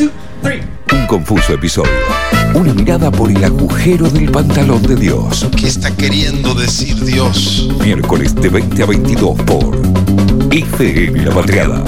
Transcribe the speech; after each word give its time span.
Un 0.00 1.06
confuso 1.06 1.54
episodio. 1.54 1.90
Una 2.54 2.74
mirada 2.74 3.10
por 3.10 3.30
el 3.30 3.42
agujero 3.44 4.08
del 4.10 4.30
pantalón 4.30 4.82
de 4.82 4.96
Dios. 4.96 5.46
¿Qué 5.56 5.68
está 5.68 5.94
queriendo 5.96 6.54
decir 6.54 7.04
Dios? 7.04 7.68
Miércoles 7.80 8.34
de 8.34 8.48
20 8.48 8.82
a 8.82 8.86
22 8.86 9.42
por 9.42 9.76
ICN 10.52 11.24
La 11.24 11.30
Patriada. 11.32 11.84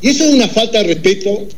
Y 0.00 0.08
eso 0.08 0.24
es 0.24 0.34
una 0.34 0.48
falta 0.48 0.78
de 0.78 0.94
respeto 0.94 1.48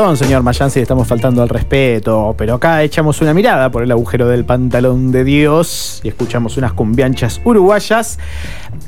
Perdón, 0.00 0.16
señor 0.16 0.42
Mayan, 0.42 0.70
si 0.70 0.78
le 0.78 0.84
estamos 0.84 1.06
faltando 1.06 1.42
al 1.42 1.50
respeto, 1.50 2.34
pero 2.38 2.54
acá 2.54 2.82
echamos 2.82 3.20
una 3.20 3.34
mirada 3.34 3.70
por 3.70 3.82
el 3.82 3.90
agujero 3.90 4.26
del 4.28 4.46
pantalón 4.46 5.12
de 5.12 5.24
Dios 5.24 6.00
y 6.02 6.08
escuchamos 6.08 6.56
unas 6.56 6.72
cumbianchas 6.72 7.38
uruguayas. 7.44 8.18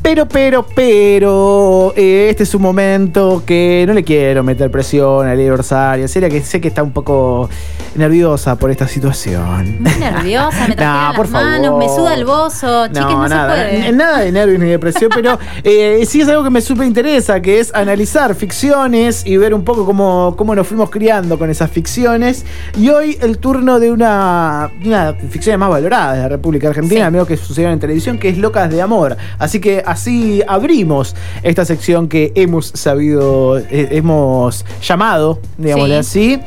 Pero, 0.01 0.27
pero, 0.27 0.65
pero, 0.75 1.93
eh, 1.97 2.29
este 2.31 2.45
es 2.45 2.55
un 2.55 2.63
momento 2.63 3.43
que 3.45 3.85
no 3.87 3.93
le 3.93 4.03
quiero 4.05 4.43
meter 4.43 4.71
presión 4.71 5.29
a 5.29 5.35
Ley 5.35 5.51
Orsaria. 5.51 6.09
Sería 6.09 6.31
que 6.31 6.41
sé 6.41 6.63
que 6.63 6.69
está 6.69 6.83
un 6.83 6.93
poco 6.93 7.51
nerviosa 7.95 8.57
por 8.57 8.71
esta 8.71 8.89
situación. 8.89 9.83
Muy 9.83 9.93
nerviosa, 9.97 10.67
me 10.67 10.77
No, 10.83 11.13
por 11.15 11.27
las 11.27 11.31
manos, 11.31 11.67
favor. 11.67 11.79
me 11.79 11.89
suda 11.91 12.15
el 12.15 12.25
bozo, 12.25 12.87
chiques, 12.87 13.03
no, 13.03 13.29
nada, 13.29 13.55
se 13.55 13.77
puede. 13.77 13.93
nada 13.93 14.21
de 14.21 14.33
nervios 14.33 14.59
ni 14.61 14.67
depresión, 14.67 15.11
pero 15.15 15.39
eh, 15.63 16.03
sí 16.07 16.23
es 16.23 16.29
algo 16.29 16.43
que 16.43 16.51
me 16.51 16.63
súper 16.63 16.87
interesa, 16.87 17.43
que 17.43 17.61
es 17.61 17.75
analizar 17.75 18.35
ficciones 18.35 19.27
y 19.27 19.37
ver 19.37 19.53
un 19.53 19.63
poco 19.63 19.85
cómo, 19.85 20.35
cómo 20.39 20.55
nos 20.55 20.67
fuimos 20.67 20.89
criando 20.89 21.12
con 21.21 21.51
esas 21.51 21.71
ficciones. 21.71 22.45
Y 22.79 22.89
hoy 22.89 23.19
el 23.21 23.37
turno 23.39 23.79
de 23.79 23.91
una, 23.93 24.71
de 24.83 24.89
una 24.89 25.15
ficción 25.31 25.61
más 25.61 25.69
valorada 25.69 26.15
de 26.15 26.21
la 26.23 26.29
República 26.29 26.69
Argentina, 26.69 27.01
Sí. 27.03 27.07
amigo 27.07 27.27
que 27.27 27.37
sucedieron 27.37 27.75
en 27.75 27.81
televisión, 27.81 28.19
que 28.19 28.31
es 28.31 28.39
Locas 28.39 28.71
de 28.71 28.81
Amor. 28.81 29.17
Así 29.39 29.61
que 29.61 29.83
así 29.85 30.43
abrimos 30.49 31.15
esta 31.43 31.65
sección 31.67 32.09
que 32.09 32.33
hemos 32.35 32.67
sabido, 32.75 33.59
eh, 33.59 33.89
hemos 33.91 34.65
llamado, 34.83 35.39
digámosle 35.59 35.99
así, 35.99 36.41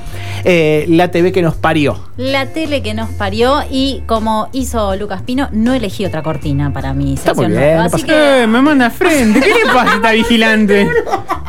eh, 0.44 0.86
la 0.90 1.12
TV 1.12 1.32
que 1.32 1.42
nos 1.44 1.54
parió. 1.56 2.00
La 2.18 2.48
tele 2.48 2.82
que 2.82 2.94
nos 2.94 3.10
parió 3.12 3.60
y 3.70 4.02
como 4.08 4.48
hizo 4.54 4.96
Lucas 4.96 5.22
Pino, 5.22 5.50
no 5.52 5.74
elegí 5.74 6.06
otra 6.06 6.24
cortina 6.24 6.72
para 6.74 6.94
mi 6.94 7.14
Está 7.14 7.34
muy 7.34 7.46
sección 7.46 7.52
bien, 7.52 7.62
nueva. 7.62 7.78
no 7.78 7.84
Así 7.86 7.92
pasa 8.04 8.06
que 8.08 8.44
Eh, 8.44 8.48
me 8.48 8.62
manda 8.62 8.90
frente. 8.90 9.40
¿Qué 9.42 9.48
le 9.50 9.66
pasa 9.74 9.92
a 9.92 9.96
esta 9.98 10.12
vigilante? 10.14 10.86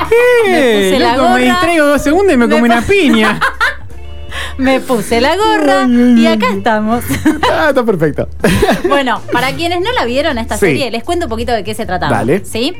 Me 0.07 0.53
¿Qué? 0.53 0.89
puse 0.91 1.01
la 1.01 1.17
Loco, 1.17 1.31
me 1.31 1.41
distraigo 1.43 1.87
dos 1.87 2.01
segundos 2.03 2.33
y 2.33 2.37
me, 2.37 2.47
Me 2.47 2.55
come 2.55 2.67
una 2.69 2.77
pa- 2.77 2.83
piña. 3.01 3.41
me 4.59 4.81
puse 4.81 5.21
la 5.21 5.37
gorra 5.37 5.87
y 5.87 6.27
acá 6.27 6.47
estamos. 6.53 7.05
Ah, 7.51 7.67
está 7.71 7.85
perfecto. 7.85 8.29
Bueno, 8.89 9.21
para 9.33 9.53
quienes 9.53 9.81
no 9.81 9.93
la 9.93 10.05
vieron 10.05 10.39
esta 10.39 10.55
Sí. 10.57 10.67
serie, 10.67 10.91
les 10.91 11.03
cuento 11.05 11.27
un 11.27 11.31
poquito 11.31 11.53
de 11.53 11.65
qué 11.65 11.75
se 11.75 11.85
trataba. 11.87 12.17
Dale. 12.19 12.45
¿sí? 12.45 12.73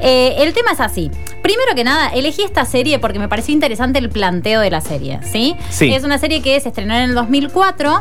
Eh, 0.00 0.36
el 0.38 0.52
tema 0.52 0.72
es 0.72 0.80
así. 0.80 1.10
Primero 1.42 1.74
que 1.74 1.84
nada, 1.84 2.08
elegí 2.08 2.42
esta 2.42 2.64
serie 2.64 2.98
porque 2.98 3.18
me 3.18 3.28
pareció 3.28 3.52
interesante 3.54 3.98
el 3.98 4.08
planteo 4.08 4.60
de 4.60 4.70
la 4.70 4.80
serie. 4.80 5.20
¿sí? 5.22 5.54
Sí. 5.70 5.92
Es 5.92 6.02
una 6.04 6.18
serie 6.18 6.42
que 6.42 6.58
se 6.60 6.68
estrenó 6.68 6.94
en 6.94 7.02
el 7.02 7.14
2004. 7.14 8.00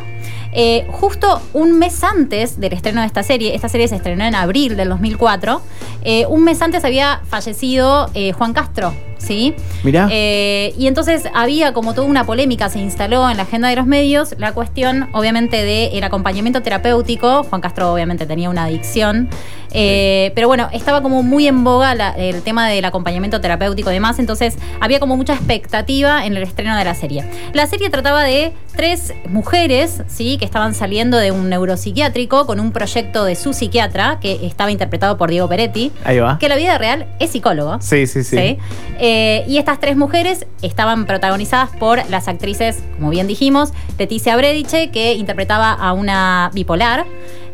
Eh, 0.52 0.88
justo 0.92 1.42
un 1.53 1.78
mes 1.80 2.03
antes 2.03 2.59
del 2.59 2.73
estreno 2.73 3.02
de 3.02 3.08
esta 3.08 3.23
serie, 3.23 3.55
esta 3.55 3.69
serie 3.69 3.88
se 3.88 3.95
estrenó 3.95 4.23
en 4.25 4.36
abril 4.36 4.75
del 4.78 4.89
2004, 4.89 5.61
eh, 6.03 6.25
un 6.28 6.44
mes 6.44 6.61
antes 6.61 6.83
había 6.86 7.22
fallecido 7.28 8.09
eh, 8.14 8.31
Juan 8.33 8.53
Castro, 8.53 8.94
¿sí? 9.17 9.53
Mirá. 9.83 10.08
Eh, 10.11 10.73
y 10.78 10.88
entonces 10.88 11.23
había 11.33 11.73
como 11.73 11.94
toda 11.94 12.08
una 12.08 12.25
polémica, 12.25 12.69
se 12.69 12.80
instaló 12.80 13.30
en 13.30 13.38
la 13.38 13.44
agenda 13.44 13.67
de 13.69 13.75
los 13.75 13.86
medios 13.86 14.36
la 14.38 14.53
cuestión, 14.53 15.09
obviamente, 15.14 15.64
del 15.64 16.03
acompañamiento 16.03 16.61
terapéutico. 16.61 17.44
Juan 17.44 17.61
Castro, 17.61 17.94
obviamente, 17.94 18.25
tenía 18.25 18.50
una 18.50 18.63
adicción. 18.66 19.30
eh, 19.72 20.31
Pero 20.36 20.47
bueno, 20.47 20.67
estaba 20.72 21.01
como 21.03 21.22
muy 21.22 21.47
en 21.47 21.63
boga 21.63 21.94
la- 21.94 22.12
el 22.13 22.41
tema 22.41 22.68
del 22.68 22.85
acompañamiento 22.85 23.40
terapéutico 23.40 23.91
y 23.91 23.94
demás. 23.94 24.18
Entonces 24.19 24.57
había 24.79 25.00
como 25.00 25.16
mucha 25.16 25.34
expectativa 25.34 26.25
en 26.25 26.35
el 26.35 26.41
estreno 26.44 26.75
de 26.75 26.84
la 26.85 26.95
serie. 26.95 27.24
La 27.53 27.68
serie 27.68 27.90
trataba 27.91 28.24
de 28.24 28.51
tres 28.79 29.13
mujeres, 29.28 30.03
¿sí? 30.07 30.38
Que 30.38 30.45
estaban 30.45 30.73
saliendo 30.73 31.17
de 31.17 31.34
un 31.34 31.50
neuropsiquiátrico 31.50 32.45
con 32.45 32.62
un 32.62 32.72
proyecto 32.72 33.25
de 33.25 33.35
su 33.35 33.51
psiquiatra, 33.51 34.19
que 34.22 34.47
estaba 34.47 34.72
interpretado 34.72 35.17
por 35.17 35.29
Diego 35.29 35.50
Peretti. 35.50 35.91
Ahí 36.06 36.19
va. 36.19 36.40
Que 36.40 36.47
la 36.47 36.56
vida 36.56 36.78
real 36.78 37.06
es 37.19 37.31
psicólogo. 37.31 37.81
Sí, 37.81 38.07
sí, 38.07 38.23
sí. 38.23 38.38
¿sí? 38.38 38.57
Eh, 38.97 39.44
y 39.50 39.57
estas 39.57 39.81
tres 39.81 39.97
mujeres 39.97 40.45
estaban 40.62 41.07
protagonizadas 41.07 41.72
por 41.75 42.09
las 42.09 42.29
actrices, 42.29 42.81
como 42.95 43.09
bien 43.09 43.28
dijimos, 43.28 43.73
Leticia 43.97 44.38
Brediche, 44.38 44.91
que 44.91 45.12
interpretaba 45.16 45.73
a 45.73 45.91
una 45.91 46.50
bipolar. 46.53 47.06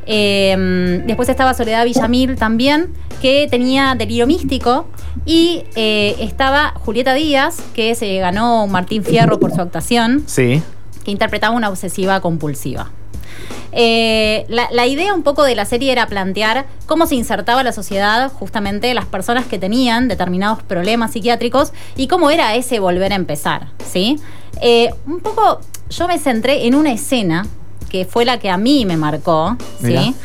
Eh, 0.05 1.01
después 1.07 1.27
estaba 1.27 1.55
Soledad 1.55 1.85
Villamil 1.85 2.35
también, 2.35 2.93
que 3.19 3.47
tenía 3.49 3.95
delirio 3.97 4.27
místico. 4.27 4.87
Y 5.25 5.63
eh, 5.75 6.17
estaba 6.19 6.73
Julieta 6.75 7.15
Díaz, 7.15 7.57
que 7.73 7.95
se 7.95 8.19
ganó 8.19 8.65
un 8.65 8.71
Martín 8.71 9.03
Fierro 9.03 9.39
por 9.39 9.51
su 9.51 9.61
actuación, 9.61 10.23
Sí. 10.27 10.61
Que 11.05 11.11
interpretaba 11.11 11.55
una 11.55 11.69
obsesiva 11.69 12.19
compulsiva. 12.19 12.91
Eh, 13.71 14.45
la, 14.49 14.67
la 14.71 14.87
idea 14.87 15.13
un 15.13 15.23
poco 15.23 15.43
de 15.43 15.55
la 15.55 15.65
serie 15.65 15.91
era 15.91 16.07
plantear 16.07 16.65
cómo 16.85 17.07
se 17.07 17.15
insertaba 17.15 17.63
la 17.63 17.71
sociedad 17.71 18.31
justamente 18.31 18.93
las 18.93 19.05
personas 19.05 19.45
que 19.45 19.57
tenían 19.57 20.07
determinados 20.07 20.63
problemas 20.63 21.11
psiquiátricos 21.11 21.71
y 21.95 22.07
cómo 22.07 22.31
era 22.31 22.55
ese 22.55 22.79
volver 22.79 23.11
a 23.13 23.15
empezar, 23.15 23.67
¿sí? 23.85 24.17
Eh, 24.61 24.89
un 25.05 25.19
poco 25.19 25.59
yo 25.89 26.07
me 26.07 26.17
centré 26.19 26.65
en 26.65 26.75
una 26.75 26.91
escena 26.91 27.45
que 27.89 28.05
fue 28.05 28.25
la 28.25 28.39
que 28.39 28.49
a 28.49 28.57
mí 28.57 28.85
me 28.85 28.97
marcó. 28.97 29.57
¿sí? 29.81 30.15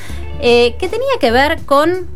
Eh, 0.41 0.77
que 0.79 0.89
tenía 0.89 1.13
que 1.21 1.31
ver 1.31 1.61
con 1.67 2.09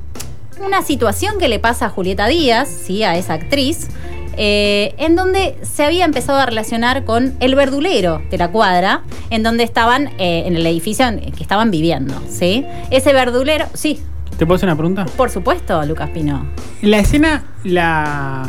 una 0.65 0.83
situación 0.83 1.39
que 1.39 1.49
le 1.49 1.59
pasa 1.59 1.87
a 1.87 1.91
Julieta 1.91 2.27
Díaz, 2.27 2.69
¿sí? 2.69 3.03
a 3.03 3.17
esa 3.17 3.35
actriz, 3.35 3.89
eh, 4.37 4.95
en 4.99 5.17
donde 5.17 5.57
se 5.63 5.85
había 5.85 6.05
empezado 6.05 6.39
a 6.39 6.47
relacionar 6.47 7.05
con 7.05 7.35
el 7.41 7.55
verdulero 7.55 8.23
de 8.31 8.39
la 8.39 8.49
cuadra, 8.51 9.03
en 9.31 9.43
donde 9.43 9.65
estaban, 9.65 10.09
eh, 10.19 10.45
en 10.47 10.57
el 10.57 10.67
edificio 10.67 11.07
en 11.07 11.21
que 11.33 11.43
estaban 11.43 11.71
viviendo, 11.71 12.15
¿sí? 12.29 12.65
Ese 12.91 13.13
verdulero, 13.13 13.67
sí, 13.75 14.01
¿Te 14.39 14.47
puedo 14.47 14.57
hacer 14.57 14.69
una 14.69 14.77
pregunta? 14.77 15.07
por 15.17 15.31
supuesto, 15.31 15.85
Lucas 15.87 16.11
Pino. 16.11 16.45
¿La 16.83 16.99
escena 16.99 17.45
la, 17.63 18.45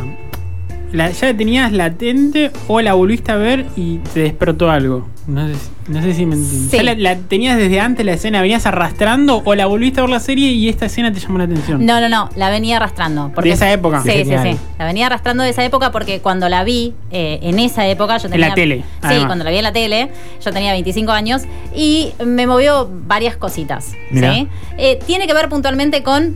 la 0.91 1.11
ya 1.11 1.27
la 1.27 1.37
tenías 1.37 1.71
latente 1.71 2.51
o 2.67 2.81
la 2.81 2.93
volviste 2.95 3.31
a 3.31 3.35
ver 3.35 3.65
y 3.75 3.97
te 4.13 4.21
despertó 4.21 4.71
algo? 4.71 5.07
No 5.27 5.47
sé, 5.47 5.53
si- 5.53 5.69
no 5.87 6.01
sé 6.01 6.13
si 6.13 6.25
me 6.25 6.35
entiendes. 6.35 6.71
Sí. 6.71 6.77
¿Ya 6.77 6.83
la, 6.83 6.95
la 6.95 7.15
tenías 7.15 7.57
desde 7.57 7.79
antes 7.79 8.05
la 8.05 8.13
escena? 8.13 8.41
¿Venías 8.41 8.65
arrastrando 8.65 9.41
o 9.45 9.55
la 9.55 9.65
volviste 9.67 9.99
a 9.99 10.03
ver 10.03 10.09
la 10.09 10.19
serie 10.19 10.51
y 10.51 10.67
esta 10.69 10.87
escena 10.87 11.11
te 11.13 11.19
llamó 11.19 11.37
la 11.37 11.43
atención? 11.43 11.85
No, 11.85 12.01
no, 12.01 12.09
no, 12.09 12.29
la 12.35 12.49
venía 12.49 12.77
arrastrando. 12.77 13.31
¿De 13.41 13.51
esa 13.51 13.71
época? 13.71 14.01
Sí, 14.01 14.09
sí, 14.25 14.33
sí. 14.43 14.57
La 14.79 14.85
venía 14.85 15.05
arrastrando 15.05 15.43
de 15.43 15.49
esa 15.51 15.63
época 15.63 15.91
porque 15.91 16.21
cuando 16.21 16.49
la 16.49 16.63
vi, 16.63 16.93
eh, 17.11 17.39
en 17.43 17.59
esa 17.59 17.85
época, 17.87 18.17
yo 18.17 18.25
En 18.27 18.31
tenía. 18.31 18.49
la 18.49 18.55
tele, 18.55 18.77
Sí, 18.77 18.83
además. 19.03 19.25
cuando 19.27 19.43
la 19.45 19.51
vi 19.51 19.57
en 19.57 19.63
la 19.63 19.73
tele, 19.73 20.09
yo 20.43 20.51
tenía 20.51 20.71
25 20.71 21.11
años 21.11 21.43
y 21.75 22.13
me 22.23 22.47
movió 22.47 22.89
varias 23.07 23.35
cositas. 23.37 23.91
Mirá. 24.09 24.33
¿sí? 24.33 24.47
Eh, 24.77 24.99
tiene 25.05 25.27
que 25.27 25.33
ver 25.33 25.49
puntualmente 25.49 26.01
con 26.03 26.35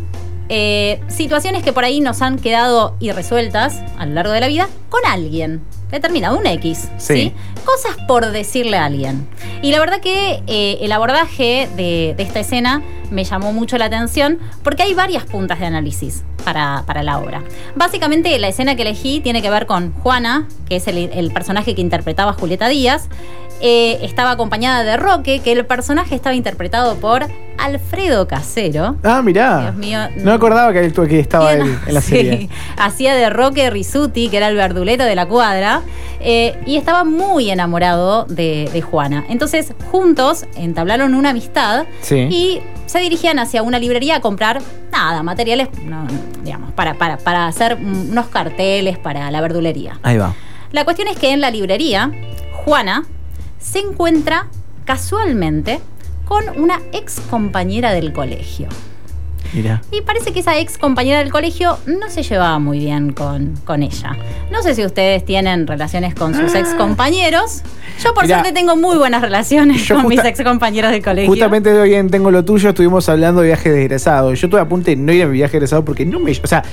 eh, 0.50 1.00
situaciones 1.08 1.64
que 1.64 1.74
por 1.74 1.84
ahí 1.84 2.02
nos 2.02 2.22
han 2.22 2.38
quedado 2.40 2.96
irresueltas 3.00 3.82
a 3.98 4.06
lo 4.06 4.14
largo 4.14 4.32
de 4.34 4.40
la 4.42 4.48
vida 4.48 4.68
con 4.90 5.02
alguien. 5.06 5.62
Determinado, 5.92 6.38
un 6.38 6.46
X. 6.46 6.90
Sí. 6.98 7.14
¿sí? 7.14 7.34
Cosas 7.66 7.98
por 8.08 8.32
decirle 8.32 8.78
a 8.78 8.86
alguien. 8.86 9.28
Y 9.62 9.72
la 9.72 9.80
verdad 9.80 10.00
que 10.00 10.44
eh, 10.48 10.78
el 10.82 10.92
abordaje 10.92 11.68
de, 11.76 12.14
de 12.16 12.24
esta 12.24 12.40
escena 12.40 12.82
me 13.12 13.24
llamó 13.24 13.54
mucho 13.54 13.78
la 13.78 13.86
atención 13.86 14.40
porque 14.64 14.84
hay 14.84 14.94
varias 14.94 15.26
puntas 15.26 15.60
de 15.60 15.66
análisis 15.66 16.24
para, 16.44 16.84
para 16.86 17.04
la 17.04 17.20
obra. 17.20 17.44
Básicamente 17.76 18.38
la 18.40 18.48
escena 18.48 18.76
que 18.76 18.84
elegí 18.84 19.20
tiene 19.20 19.42
que 19.42 19.50
ver 19.50 19.66
con 19.66 19.94
Juana, 19.94 20.48
que 20.68 20.78
es 20.78 20.88
el, 20.88 20.98
el 20.98 21.32
personaje 21.32 21.76
que 21.76 21.82
interpretaba 21.82 22.34
Julieta 22.34 22.68
Díaz. 22.68 23.10
Eh, 23.62 24.00
estaba 24.04 24.32
acompañada 24.32 24.84
de 24.84 24.96
Roque, 24.98 25.40
que 25.42 25.52
el 25.52 25.66
personaje 25.66 26.16
estaba 26.16 26.34
interpretado 26.36 26.96
por 26.96 27.26
Alfredo 27.58 28.26
Casero. 28.28 28.96
Ah, 29.04 29.22
mirá. 29.22 29.62
Dios 29.64 29.76
mío. 29.76 30.00
No 30.18 30.32
acordaba 30.32 30.72
que, 30.72 30.80
él- 30.86 30.94
estaba 31.12 31.54
él 31.54 31.78
en 31.88 31.94
la 31.94 32.00
sí. 32.02 32.12
serie. 32.12 32.50
Hacía 32.78 33.14
de 33.16 33.30
Roque 33.30 33.70
Risuti, 33.70 34.30
que 34.30 34.38
era 34.38 34.48
el 34.48 34.56
verdulero 34.56 35.04
de 35.04 35.14
la 35.16 35.26
cuadra, 35.26 35.82
eh, 36.22 36.58
y 36.66 36.78
estaba 36.78 37.04
muy 37.04 37.50
enamorado 37.52 38.24
de, 38.26 38.70
de 38.72 38.82
Juana. 38.82 39.26
Entonces, 39.28 39.74
juntos 39.92 40.46
entablaron 40.56 41.14
una 41.14 41.32
amistad 41.32 41.84
Sí. 42.02 42.16
y 42.32 42.62
se 42.86 43.00
dirigían 43.00 43.40
hacia 43.40 43.62
una 43.62 43.78
librería 43.78 44.16
a 44.16 44.22
comprar, 44.22 44.62
nada, 44.92 45.22
materiales, 45.22 45.68
no, 45.86 46.08
digamos, 46.44 46.72
para, 46.72 46.94
para, 46.94 47.18
para 47.18 47.46
hacer 47.48 47.76
unos 47.76 48.28
carteles 48.28 48.98
para 48.98 49.30
la 49.32 49.42
verdulería. 49.42 50.00
Ahí 50.02 50.18
va. 50.18 50.34
La 50.72 50.86
cuestión 50.86 51.08
es 51.10 51.18
que 51.18 51.32
en 51.32 51.42
la 51.42 51.52
librería, 51.52 52.10
Juana 52.64 53.06
se 53.60 53.80
encuentra 53.80 54.48
casualmente 54.86 55.80
con 56.26 56.44
una 56.58 56.80
ex 56.94 57.20
compañera 57.30 57.92
del 57.92 58.14
colegio. 58.14 58.68
Mirá. 59.54 59.82
Y 59.92 60.02
parece 60.02 60.32
que 60.32 60.42
esa 60.42 60.60
ex 60.60 60.78
compañera 60.78 61.20
del 61.20 61.32
colegio 61.32 61.80
no 61.88 62.10
se 62.10 62.22
llevaba 62.22 62.60
muy 62.60 62.80
bien 62.80 63.14
con, 63.14 63.56
con 63.66 63.82
ella. 63.82 64.16
No 64.52 64.62
sé 64.62 64.76
si 64.76 64.86
ustedes 64.86 65.26
tienen 65.26 65.66
relaciones 65.66 66.14
con 66.14 66.36
sus 66.36 66.54
ex 66.54 66.76
compañeros. 66.76 67.64
Yo 68.04 68.14
por 68.14 68.26
Mirá, 68.26 68.40
suerte 68.40 68.54
tengo 68.54 68.76
muy 68.76 68.98
buenas 68.98 69.22
relaciones 69.22 69.88
Yo 69.88 69.96
con 69.96 70.08
mis 70.08 70.24
ex 70.24 70.44
compañeros 70.44 70.92
del 70.92 71.04
colegio. 71.04 71.32
Justamente 71.32 71.72
hoy 71.74 71.96
en 71.96 72.10
Tengo 72.10 72.30
lo 72.30 72.46
tuyo 72.46 72.70
estuvimos 72.70 73.10
hablando 73.10 73.42
de 73.42 73.48
viaje 73.48 73.72
de 73.72 73.82
egresado. 73.82 74.34
Yo 74.36 74.50
tuve 74.50 74.62
a 74.62 74.70
punto 74.70 74.92
de 74.92 74.96
no 74.96 75.12
ir 75.12 75.24
a 75.24 75.26
mi 75.26 75.34
viaje 75.34 75.54
de 75.54 75.58
egresado 75.58 75.84
porque 75.84 76.06
no 76.06 76.20
me. 76.20 76.32
O 76.32 76.48
sea, 76.48 76.64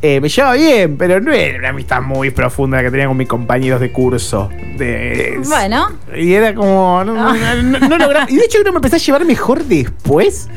eh, 0.00 0.20
me 0.20 0.28
llevaba 0.28 0.54
bien, 0.54 0.96
pero 0.96 1.20
no 1.20 1.32
era 1.32 1.58
una 1.58 1.68
amistad 1.70 2.00
muy 2.00 2.30
profunda 2.30 2.78
la 2.78 2.84
que 2.84 2.90
tenía 2.90 3.06
con 3.06 3.16
mis 3.16 3.28
compañeros 3.28 3.80
de 3.80 3.92
curso. 3.92 4.48
De, 4.78 5.40
Bueno. 5.46 5.88
Y 6.16 6.32
era 6.32 6.54
como. 6.54 7.02
No, 7.04 7.14
no, 7.14 7.62
no- 7.62 7.78
no 7.80 7.98
lograba- 7.98 8.26
Y 8.30 8.36
de 8.36 8.44
hecho, 8.44 8.52
creo 8.58 8.64
que 8.64 8.70
me 8.72 8.76
empecé 8.78 8.96
a 8.96 8.98
llevar 8.98 9.24
mejor 9.24 9.64
después 9.64 10.48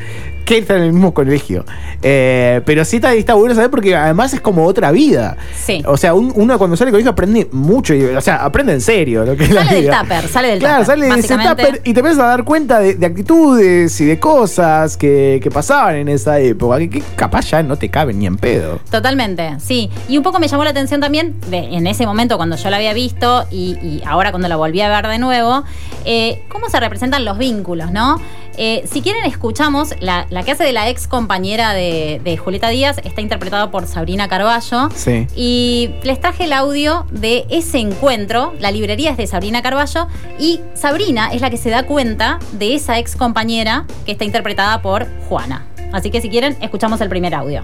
que 0.46 0.58
estar 0.58 0.76
en 0.78 0.84
el 0.84 0.92
mismo 0.92 1.12
colegio. 1.12 1.64
Eh, 2.02 2.60
pero 2.64 2.84
sí 2.84 2.96
está, 2.96 3.12
está 3.14 3.34
bueno 3.34 3.54
saber 3.54 3.70
porque 3.70 3.94
además 3.94 4.32
es 4.32 4.40
como 4.40 4.64
otra 4.64 4.90
vida. 4.92 5.36
Sí. 5.54 5.82
O 5.86 5.96
sea, 5.96 6.14
un- 6.14 6.32
uno 6.34 6.56
cuando 6.56 6.76
sale 6.76 6.86
del 6.86 6.92
colegio 6.94 7.10
aprende 7.10 7.48
mucho. 7.52 7.92
y- 7.94 8.02
o 8.04 8.20
sea, 8.20 8.36
aprende 8.44 8.72
en 8.72 8.80
serio 8.80 9.24
lo 9.26 9.36
que 9.36 9.46
Sale 9.46 9.82
del 9.82 9.90
tupper, 9.90 10.28
sale 10.28 10.48
del 10.48 10.58
Claro, 10.60 10.84
tupper, 10.84 10.86
sale 10.86 11.06
de 11.06 11.20
ese 11.20 11.34
básicamente. 11.34 11.64
tupper 11.64 11.80
y 11.84 11.92
te 11.94 12.00
empiezas 12.00 12.24
a 12.24 12.26
dar 12.28 12.44
cuenta 12.44 12.78
de, 12.78 12.94
de 12.94 13.06
actitudes 13.06 14.00
y 14.00 14.04
de 14.06 14.18
cosas 14.18 14.96
que, 14.96 15.40
que 15.42 15.50
pasaban 15.50 15.96
en 15.96 16.08
esa 16.08 16.38
época, 16.38 16.78
que, 16.78 16.88
que 16.90 17.02
capaz 17.16 17.50
ya 17.50 17.62
no 17.62 17.76
te 17.76 17.88
caben 17.90 18.18
ni 18.18 18.26
en 18.26 18.36
pedo. 18.36 18.78
Totalmente, 18.90 19.56
sí. 19.58 19.90
Y 20.08 20.16
un 20.16 20.22
poco 20.22 20.38
me 20.38 20.48
llamó 20.48 20.64
la 20.64 20.70
atención 20.70 21.00
también, 21.00 21.34
de, 21.50 21.58
en 21.58 21.86
ese 21.86 22.06
momento 22.06 22.36
cuando 22.36 22.56
yo 22.56 22.70
la 22.70 22.76
había 22.76 22.92
visto 22.94 23.46
y, 23.50 23.76
y 23.82 24.02
ahora 24.06 24.30
cuando 24.30 24.48
la 24.48 24.56
volví 24.56 24.80
a 24.80 24.88
ver 24.88 25.06
de 25.08 25.18
nuevo, 25.18 25.64
eh, 26.04 26.42
cómo 26.48 26.68
se 26.70 26.78
representan 26.80 27.24
los 27.24 27.36
vínculos, 27.38 27.90
¿no? 27.90 28.20
Eh, 28.56 28.84
si 28.90 29.02
quieren, 29.02 29.24
escuchamos 29.24 29.94
la, 30.00 30.26
la 30.30 30.42
que 30.42 30.52
hace 30.52 30.64
de 30.64 30.72
la 30.72 30.88
ex 30.88 31.06
compañera 31.06 31.72
de, 31.74 32.20
de 32.24 32.36
Julieta 32.36 32.68
Díaz, 32.68 32.98
está 33.04 33.20
interpretada 33.20 33.70
por 33.70 33.86
Sabrina 33.86 34.28
Carballo. 34.28 34.88
Sí. 34.94 35.26
Y 35.36 35.90
les 36.02 36.20
traje 36.20 36.44
el 36.44 36.52
audio 36.52 37.06
de 37.10 37.46
ese 37.50 37.78
encuentro. 37.78 38.54
La 38.60 38.70
librería 38.70 39.10
es 39.10 39.16
de 39.16 39.26
Sabrina 39.26 39.62
Carballo. 39.62 40.08
Y 40.38 40.60
Sabrina 40.74 41.30
es 41.32 41.40
la 41.40 41.50
que 41.50 41.56
se 41.56 41.70
da 41.70 41.84
cuenta 41.84 42.38
de 42.52 42.74
esa 42.74 42.98
ex 42.98 43.16
compañera 43.16 43.84
que 44.04 44.12
está 44.12 44.24
interpretada 44.24 44.82
por 44.82 45.06
Juana. 45.28 45.66
Así 45.92 46.10
que 46.10 46.20
si 46.20 46.28
quieren, 46.28 46.56
escuchamos 46.60 47.00
el 47.00 47.08
primer 47.08 47.34
audio. 47.34 47.62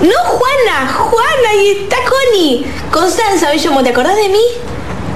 No, 0.00 0.14
Juana, 0.24 0.92
Juana, 0.92 1.50
ahí 1.50 1.78
está 1.82 1.96
Connie. 2.08 2.64
Constanza, 2.90 3.50
Bellomo, 3.50 3.82
¿te 3.82 3.90
acordás 3.90 4.16
de 4.16 4.28
mí? 4.28 4.40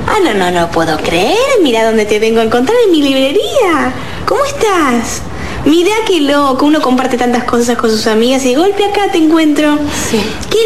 Ah, 0.07 0.19
no, 0.23 0.35
no, 0.35 0.51
no 0.51 0.71
puedo 0.71 0.97
creer. 0.99 1.37
Mira 1.63 1.85
dónde 1.85 2.05
te 2.05 2.19
vengo 2.19 2.41
a 2.41 2.45
encontrar 2.45 2.77
en 2.85 2.93
mi 2.93 3.03
librería. 3.03 3.93
¿Cómo 4.33 4.47
estás? 4.47 5.21
Mira 5.67 5.91
qué 6.07 6.23
loco, 6.23 6.65
uno 6.65 6.81
comparte 6.81 7.19
tantas 7.19 7.45
cosas 7.45 7.77
con 7.77 7.91
sus 7.91 8.07
amigas 8.07 8.43
y 8.47 8.55
de 8.55 8.57
golpe 8.57 8.83
acá 8.83 9.13
te 9.13 9.19
encuentro. 9.19 9.77
Sí. 10.11 10.19
Qué 10.49 10.59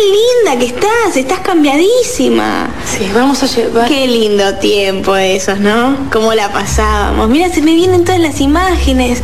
linda 0.47 0.57
que 0.61 0.67
estás, 0.67 1.17
estás 1.17 1.41
cambiadísima. 1.41 2.69
Sí, 2.85 3.11
vamos 3.13 3.43
a 3.43 3.47
llevar. 3.47 3.89
Qué 3.89 4.07
lindo 4.07 4.55
tiempo 4.59 5.17
esos, 5.17 5.59
¿no? 5.59 5.97
Cómo 6.13 6.33
la 6.33 6.53
pasábamos. 6.53 7.29
Mira, 7.29 7.49
se 7.49 7.61
me 7.61 7.75
vienen 7.75 8.05
todas 8.05 8.21
las 8.21 8.41
imágenes. 8.41 9.21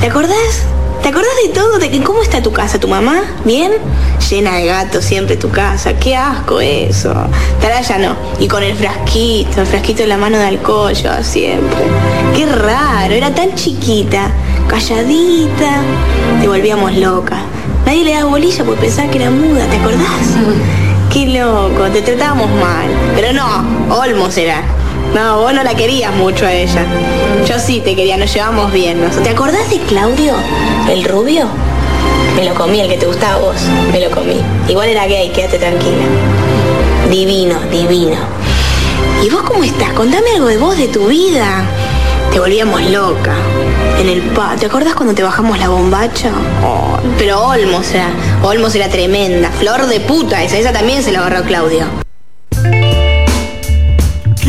¿Te 0.00 0.08
acordás? 0.08 0.64
¿Te 1.04 1.10
acordás 1.10 1.36
de 1.46 1.52
todo? 1.52 1.78
¿De 1.78 1.90
que 1.90 2.02
cómo 2.02 2.22
está 2.22 2.42
tu 2.42 2.50
casa, 2.50 2.80
tu 2.80 2.88
mamá? 2.88 3.20
¿Bien? 3.44 3.72
Llena 4.30 4.54
de 4.54 4.64
gatos 4.64 5.04
siempre 5.04 5.36
tu 5.36 5.50
casa. 5.50 5.92
Qué 5.98 6.16
asco 6.16 6.62
eso. 6.62 7.12
Taraya 7.60 7.98
no. 7.98 8.16
Y 8.40 8.48
con 8.48 8.62
el 8.62 8.74
frasquito, 8.74 9.60
el 9.60 9.66
frasquito 9.66 10.04
en 10.04 10.08
la 10.08 10.16
mano 10.16 10.38
de 10.38 10.46
alcohol, 10.46 10.94
yo 10.94 11.10
siempre. 11.22 11.76
Qué 12.34 12.46
raro, 12.46 13.12
era 13.12 13.34
tan 13.34 13.54
chiquita, 13.54 14.30
calladita. 14.66 15.82
Te 16.40 16.48
volvíamos 16.48 16.94
loca. 16.94 17.36
Nadie 17.84 18.04
le 18.04 18.14
daba 18.14 18.30
bolilla 18.30 18.64
porque 18.64 18.80
pensaba 18.80 19.10
que 19.10 19.18
era 19.18 19.30
muda, 19.30 19.66
¿te 19.66 19.76
acordás? 19.76 20.08
Qué 21.12 21.26
loco, 21.26 21.84
te 21.92 22.00
tratábamos 22.00 22.48
mal. 22.48 22.88
Pero 23.14 23.34
no, 23.34 23.94
Olmos 23.94 24.38
era. 24.38 24.62
No, 25.14 25.38
vos 25.38 25.54
no 25.54 25.62
la 25.62 25.76
querías 25.76 26.12
mucho 26.12 26.44
a 26.44 26.52
ella. 26.52 26.84
Yo 27.46 27.56
sí 27.60 27.80
te 27.80 27.94
quería, 27.94 28.16
nos 28.16 28.34
llevamos 28.34 28.72
bien. 28.72 29.00
¿no? 29.00 29.08
¿Te 29.22 29.30
acordás 29.30 29.70
de 29.70 29.78
Claudio, 29.78 30.34
el 30.90 31.04
rubio? 31.04 31.46
Me 32.34 32.44
lo 32.44 32.52
comí, 32.54 32.80
el 32.80 32.88
que 32.88 32.96
te 32.96 33.06
gustaba 33.06 33.34
a 33.34 33.38
vos. 33.38 33.56
Me 33.92 34.00
lo 34.00 34.10
comí. 34.10 34.40
Igual 34.68 34.88
era 34.88 35.06
gay, 35.06 35.30
quédate 35.30 35.58
tranquila. 35.58 36.02
Divino, 37.08 37.60
divino. 37.70 38.16
¿Y 39.22 39.30
vos 39.30 39.42
cómo 39.42 39.62
estás? 39.62 39.92
Contame 39.92 40.32
algo 40.34 40.48
de 40.48 40.56
vos, 40.56 40.76
de 40.76 40.88
tu 40.88 41.06
vida. 41.06 41.62
Te 42.32 42.40
volvíamos 42.40 42.82
loca. 42.90 43.34
En 44.00 44.08
el 44.08 44.20
pa. 44.20 44.56
¿Te 44.58 44.66
acordás 44.66 44.96
cuando 44.96 45.14
te 45.14 45.22
bajamos 45.22 45.60
la 45.60 45.68
bombacha? 45.68 46.32
Oh, 46.64 46.98
pero 47.16 47.40
Olmos 47.40 47.88
era. 47.94 48.08
Olmos 48.42 48.74
era 48.74 48.88
tremenda. 48.88 49.50
Flor 49.50 49.86
de 49.86 50.00
puta 50.00 50.42
esa. 50.42 50.58
Esa 50.58 50.72
también 50.72 51.04
se 51.04 51.12
la 51.12 51.20
agarró 51.20 51.44
Claudio. 51.44 52.03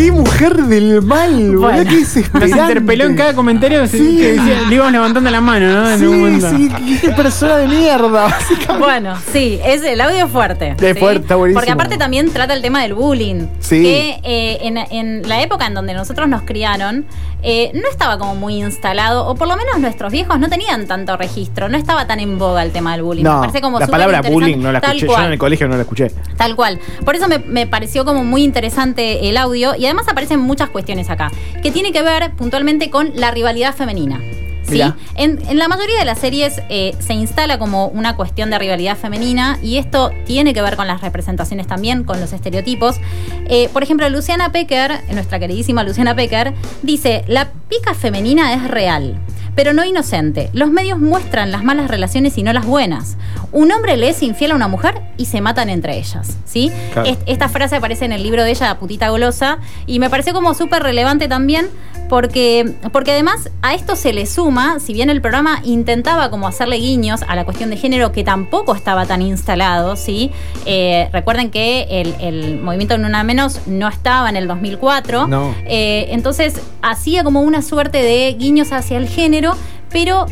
¡Qué 0.06 0.12
mujer 0.12 0.56
del 0.66 1.02
mal! 1.02 1.56
Bueno. 1.58 1.80
¡Qué 1.80 1.86
Nos 1.86 2.14
desesperante! 2.14 2.60
interpeló 2.60 3.06
en 3.06 3.16
cada 3.16 3.34
comentario. 3.34 3.88
se- 3.88 3.98
Sí. 3.98 4.18
que 4.18 4.34
decía- 4.34 4.62
le 4.70 4.76
íbamos 4.76 4.92
levantando 4.94 5.32
la 5.32 5.42
mano, 5.42 5.68
¿no? 5.68 5.90
En 5.90 6.08
un 6.08 6.20
momento. 6.20 6.50
Sí, 6.52 6.70
sí, 6.70 6.98
qué 7.02 7.10
persona 7.10 7.56
de 7.58 7.68
mierda, 7.68 8.10
básicamente. 8.26 8.78
Bueno, 8.78 9.16
sí, 9.34 9.60
es, 9.66 9.82
el 9.84 10.00
audio 10.02 10.26
es 10.26 10.32
fuerte. 10.32 10.76
Es 10.80 10.94
¿sí? 10.94 11.00
fuerte, 11.00 11.22
está 11.22 11.36
buenísimo. 11.38 11.60
Porque 11.60 11.72
aparte 11.72 11.98
también 11.98 12.30
trata 12.32 12.54
el 12.54 12.62
tema 12.62 12.84
del 12.84 12.94
bullying. 12.94 13.48
Sí. 13.62 13.82
Que 13.82 14.20
eh, 14.22 14.60
en, 14.62 14.78
en 14.78 15.28
la 15.28 15.42
época 15.42 15.66
en 15.66 15.74
donde 15.74 15.96
nosotros 15.96 16.30
nos 16.30 16.44
criaron, 16.44 17.06
eh, 17.42 17.72
no 17.74 17.90
estaba 17.90 18.20
como 18.20 18.36
muy 18.36 18.58
instalado, 18.64 19.26
o 19.26 19.34
por 19.34 19.48
lo 19.48 19.56
menos 19.56 19.80
nuestros 19.80 20.12
viejos 20.12 20.40
no 20.40 20.50
tenían 20.50 20.86
tanto 20.86 21.18
registro, 21.18 21.68
no 21.68 21.78
estaba 21.78 22.06
tan 22.06 22.20
en 22.20 22.38
boga 22.38 22.62
el 22.62 22.72
tema 22.72 22.92
del 22.92 23.02
bullying. 23.02 23.24
Me 23.24 23.30
No, 23.30 23.40
parece 23.42 23.62
como 23.62 23.80
la 23.80 23.88
palabra 23.88 24.22
bullying 24.22 24.58
no 24.60 24.72
la 24.72 24.78
escuché. 24.80 25.08
Yo 25.08 25.18
en 25.20 25.32
el 25.32 25.40
colegio 25.40 25.68
no 25.68 25.76
la 25.76 25.82
escuché. 25.82 26.12
Tal 26.38 26.56
cual. 26.56 26.80
Por 27.04 27.16
eso 27.16 27.28
me, 27.28 27.40
me 27.40 27.66
pareció 27.66 28.06
como 28.06 28.24
muy 28.24 28.44
interesante 28.44 29.30
el 29.30 29.38
audio 29.38 29.74
y 29.76 29.86
además 29.86 29.95
aparecen 30.08 30.40
muchas 30.40 30.70
cuestiones 30.70 31.10
acá, 31.10 31.32
que 31.62 31.72
tiene 31.72 31.92
que 31.92 32.02
ver 32.02 32.34
puntualmente 32.36 32.90
con 32.90 33.12
la 33.16 33.32
rivalidad 33.32 33.76
femenina. 33.76 34.22
¿sí? 34.68 34.82
En, 35.16 35.40
en 35.48 35.58
la 35.58 35.68
mayoría 35.68 36.00
de 36.00 36.06
las 36.06 36.20
series 36.20 36.62
eh, 36.70 36.96
se 37.00 37.14
instala 37.14 37.60
como 37.60 37.88
una 37.88 38.16
cuestión 38.16 38.50
de 38.50 38.60
rivalidad 38.60 38.98
femenina 38.98 39.60
y 39.62 39.78
esto 39.78 40.12
tiene 40.26 40.54
que 40.54 40.62
ver 40.62 40.76
con 40.76 40.88
las 40.88 41.02
representaciones 41.02 41.68
también, 41.68 42.04
con 42.04 42.20
los 42.20 42.34
estereotipos. 42.34 43.00
Eh, 43.48 43.70
por 43.72 43.84
ejemplo, 43.84 44.10
Luciana 44.10 44.52
Pecker, 44.52 45.02
nuestra 45.14 45.40
queridísima 45.40 45.84
Luciana 45.84 46.16
Pecker, 46.16 46.54
dice, 46.82 47.24
la 47.28 47.52
pica 47.70 47.94
femenina 47.94 48.54
es 48.54 48.68
real. 48.68 49.20
Pero 49.56 49.74
no 49.74 49.86
inocente. 49.86 50.50
Los 50.54 50.70
medios 50.70 51.00
muestran 51.00 51.52
las 51.52 51.64
malas 51.64 51.88
relaciones 51.90 52.38
y 52.38 52.44
no 52.44 52.52
las 52.54 52.66
buenas. 52.66 53.18
Un 53.52 53.72
hombre 53.72 53.96
le 53.98 54.10
es 54.10 54.22
infiel 54.22 54.52
a 54.52 54.56
una 54.56 54.68
mujer 54.68 55.02
y 55.18 55.26
se 55.26 55.40
matan 55.42 55.70
entre 55.70 55.98
ellas. 55.98 56.38
¿sí? 56.46 56.72
Claro. 56.94 57.10
Est- 57.10 57.22
Esta 57.26 57.48
frase 57.50 57.78
aparece 57.78 58.06
en 58.06 58.12
el 58.12 58.22
libro 58.24 58.44
de 58.44 58.52
ella, 58.52 58.78
Putita 58.80 59.10
Golosa, 59.10 59.60
y 59.88 60.00
me 60.00 60.10
pareció 60.10 60.34
como 60.34 60.54
súper 60.54 60.84
relevante 60.84 61.28
también 61.28 61.70
porque, 62.10 62.74
porque 62.92 63.12
además 63.12 63.50
a 63.62 63.74
esto 63.74 63.96
se 63.96 64.14
le 64.14 64.26
suma, 64.26 64.80
si 64.80 64.94
bien 64.94 65.10
el 65.10 65.22
programa 65.22 65.62
intentaba 65.64 66.30
como 66.30 66.48
hacerle 66.48 66.78
guiños 66.78 67.22
a 67.28 67.36
la 67.36 67.46
cuestión 67.46 67.70
de 67.70 67.78
género 67.78 68.12
que 68.12 68.24
tampoco 68.24 68.76
estaba 68.76 69.06
tan 69.06 69.22
instalado, 69.22 69.96
¿sí? 69.96 70.32
Eh, 70.66 71.10
recuerden 71.12 71.50
que 71.52 71.88
el, 71.90 72.16
el 72.20 72.60
movimiento 72.60 72.98
Ni 72.98 73.06
Una 73.06 73.24
Menos 73.24 73.62
no 73.68 73.88
estaba 73.88 74.30
en 74.30 74.36
el 74.36 74.48
2004, 74.48 75.28
No. 75.28 75.56
Eh, 75.66 76.08
entonces 76.12 76.62
hacía 76.82 77.24
como 77.24 77.42
una 77.42 77.62
suerte 77.62 78.02
de 78.02 78.34
guiños 78.34 78.72
hacia 78.72 78.98
el 78.98 79.08
género, 79.08 79.56
pero 79.90 80.26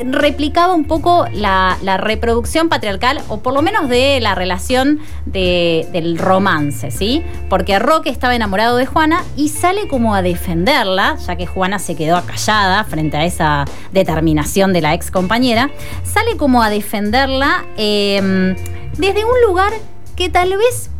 replicaba 0.00 0.74
un 0.74 0.84
poco 0.84 1.26
la, 1.32 1.76
reproducción 1.98 2.68
patriarcal, 2.68 3.20
o 3.28 3.40
por 3.40 3.54
lo 3.54 3.62
menos 3.62 3.88
de 3.88 4.18
la 4.20 4.34
relación 4.34 4.98
de- 5.26 5.88
del 5.92 6.18
romance, 6.18 6.90
¿sí? 6.90 7.22
Porque 7.48 7.78
Roque 7.78 8.10
estaba 8.10 8.34
enamorado 8.34 8.76
de 8.76 8.86
Juana 8.86 9.22
y 9.36 9.48
sale 9.50 9.86
como 9.88 10.14
a 10.14 10.22
defenderla, 10.22 11.16
ya 11.26 11.36
que 11.36 11.46
Juana 11.46 11.78
se 11.78 11.94
quedó 11.94 12.16
acallada 12.16 12.82
frente 12.84 13.16
a 13.16 13.24
esa 13.24 13.64
determinación 13.92 14.72
de 14.72 14.80
la 14.82 14.94
ex 14.94 15.10
compañera, 15.10 15.70
sale 16.02 16.36
como 16.36 16.62
a 16.62 16.70
defenderla 16.70 17.64
eh, 17.76 18.54
desde 18.98 19.24
un 19.24 19.40
lugar 19.46 19.72
que 20.16 20.28
tal 20.28 20.50
vez 20.56 20.90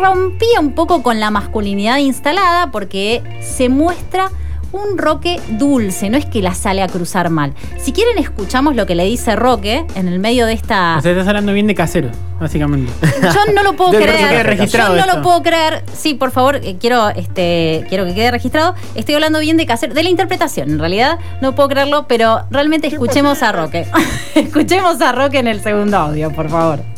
rompía 0.00 0.60
un 0.60 0.72
poco 0.72 1.02
con 1.02 1.18
la 1.20 1.30
masculinidad 1.30 1.98
instalada 1.98 2.70
porque 2.70 3.22
se 3.42 3.68
muestra 3.68 4.30
un 4.76 4.98
Roque 4.98 5.40
dulce, 5.50 6.10
no 6.10 6.16
es 6.16 6.26
que 6.26 6.42
la 6.42 6.54
sale 6.54 6.82
a 6.82 6.88
cruzar 6.88 7.30
mal. 7.30 7.54
Si 7.78 7.92
quieren 7.92 8.18
escuchamos 8.18 8.76
lo 8.76 8.86
que 8.86 8.94
le 8.94 9.04
dice 9.04 9.36
Roque 9.36 9.84
en 9.94 10.08
el 10.08 10.18
medio 10.18 10.46
de 10.46 10.52
esta... 10.52 10.96
O 10.98 11.00
sea, 11.02 11.12
estás 11.12 11.26
hablando 11.28 11.52
bien 11.52 11.66
de 11.66 11.74
casero, 11.74 12.10
básicamente. 12.40 12.92
Yo 13.22 13.52
no 13.54 13.62
lo 13.62 13.74
puedo 13.74 13.90
creer. 13.98 14.66
Yo 14.68 14.88
no 14.88 14.94
esto. 14.96 15.16
lo 15.16 15.22
puedo 15.22 15.42
creer. 15.42 15.84
Sí, 15.94 16.14
por 16.14 16.30
favor, 16.30 16.56
eh, 16.56 16.76
quiero, 16.80 17.08
este, 17.10 17.84
quiero 17.88 18.04
que 18.04 18.14
quede 18.14 18.30
registrado. 18.30 18.74
Estoy 18.94 19.14
hablando 19.14 19.38
bien 19.40 19.56
de 19.56 19.66
casero, 19.66 19.94
de 19.94 20.02
la 20.02 20.10
interpretación. 20.10 20.70
En 20.70 20.78
realidad, 20.78 21.18
no 21.40 21.54
puedo 21.54 21.68
creerlo, 21.68 22.06
pero 22.08 22.42
realmente 22.50 22.86
escuchemos 22.88 23.42
a 23.42 23.52
Roque. 23.52 23.86
escuchemos 24.34 25.00
a 25.00 25.12
Roque 25.12 25.38
en 25.38 25.48
el 25.48 25.60
segundo 25.62 25.96
audio, 25.96 26.30
por 26.32 26.48
favor. 26.48 26.95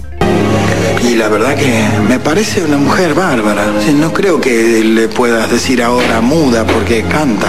Y 1.08 1.14
la 1.14 1.28
verdad 1.28 1.54
que 1.54 1.84
me 2.08 2.18
parece 2.18 2.64
una 2.64 2.76
mujer 2.76 3.14
bárbara. 3.14 3.64
No 3.94 4.12
creo 4.12 4.40
que 4.40 4.82
le 4.84 5.08
puedas 5.08 5.50
decir 5.50 5.82
ahora 5.82 6.20
muda 6.20 6.64
porque 6.66 7.02
canta. 7.02 7.48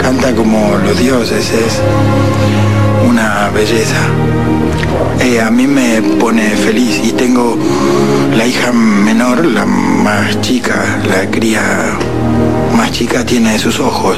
Canta 0.00 0.34
como 0.34 0.76
los 0.84 0.98
dioses. 0.98 1.50
Es 1.50 1.80
una 3.08 3.50
belleza. 3.50 4.00
Eh, 5.20 5.40
a 5.40 5.50
mí 5.50 5.66
me 5.66 6.02
pone 6.18 6.50
feliz 6.50 7.00
y 7.04 7.12
tengo 7.12 7.56
la 8.36 8.46
hija 8.46 8.72
menor, 8.72 9.44
la 9.44 9.64
más 9.64 10.40
chica, 10.40 11.00
la 11.08 11.30
cría 11.30 11.96
más 12.76 12.90
chica 12.90 13.24
tiene 13.24 13.58
sus 13.58 13.78
ojos. 13.78 14.16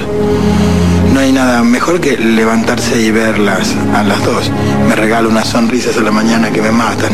No 1.12 1.20
hay 1.20 1.32
nada 1.32 1.62
mejor 1.62 2.00
que 2.00 2.16
levantarse 2.16 3.00
y 3.00 3.10
verlas 3.10 3.74
a 3.94 4.02
las 4.02 4.24
dos. 4.24 4.50
Me 4.88 4.96
regalo 4.96 5.28
unas 5.28 5.48
sonrisas 5.48 5.96
a 5.96 6.00
la 6.00 6.10
mañana 6.10 6.50
que 6.50 6.62
me 6.62 6.72
matan. 6.72 7.12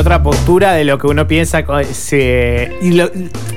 Otra 0.00 0.22
postura 0.22 0.72
de 0.72 0.84
lo 0.84 0.96
que 0.96 1.08
uno 1.08 1.26
piensa, 1.26 1.62
se- 1.92 2.72
y 2.80 2.92
lo- 2.92 3.10